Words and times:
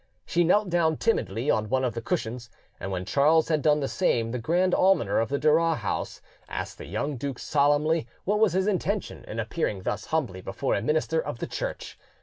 She 0.25 0.43
knelt 0.43 0.71
down 0.71 0.97
timidly 0.97 1.51
on 1.51 1.69
one 1.69 1.83
of 1.83 1.93
the 1.93 2.01
cushions, 2.01 2.49
and 2.79 2.91
when 2.91 3.05
Charles 3.05 3.49
had 3.49 3.61
done 3.61 3.81
the 3.81 3.87
same, 3.87 4.31
the 4.31 4.39
grand 4.39 4.73
almoner 4.73 5.19
of 5.19 5.29
the 5.29 5.37
Duras 5.37 5.81
house 5.81 6.23
asked 6.49 6.79
the 6.79 6.87
young 6.87 7.17
duke 7.17 7.37
solemnly 7.37 8.07
what 8.25 8.39
was 8.39 8.53
his 8.53 8.65
intention 8.65 9.23
in 9.27 9.39
appearing 9.39 9.83
thus 9.83 10.05
humbly 10.05 10.41
before 10.41 10.73
a 10.73 10.81
minister 10.81 11.21
of 11.21 11.37
the 11.37 11.45
Church. 11.45 11.99